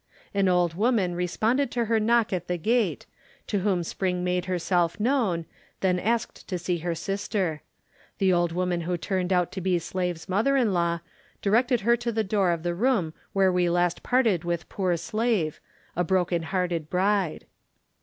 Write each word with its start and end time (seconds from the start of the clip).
An 0.33 0.47
old 0.47 0.73
woman 0.73 1.13
responded 1.13 1.69
to 1.69 1.85
her 1.85 1.99
knock 1.99 2.33
at 2.33 2.47
the 2.47 2.57
gate, 2.57 3.05
to 3.45 3.59
whom 3.59 3.83
Spring 3.83 4.23
made 4.23 4.45
herself 4.45 4.99
known, 4.99 5.45
then 5.81 5.99
asked 5.99 6.47
to 6.47 6.57
see 6.57 6.79
her 6.79 6.95
sister. 6.95 7.61
The 8.17 8.33
old 8.33 8.51
woman 8.51 8.81
who 8.81 8.97
turned 8.97 9.31
out 9.31 9.51
to 9.51 9.61
be 9.61 9.77
Slave's 9.77 10.27
mother 10.27 10.57
in 10.57 10.73
law, 10.73 11.01
directed 11.39 11.81
her 11.81 11.95
to 11.97 12.11
the 12.11 12.23
door 12.23 12.49
of 12.49 12.63
the 12.63 12.73
room 12.73 13.13
where 13.33 13.51
we 13.51 13.69
last 13.69 14.01
parted 14.01 14.43
with 14.43 14.67
poor 14.69 14.97
Slave—a 14.97 16.03
broken 16.03 16.41
hearted 16.41 16.89
bride. 16.89 17.45